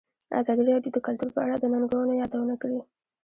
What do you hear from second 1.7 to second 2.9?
ننګونو یادونه کړې.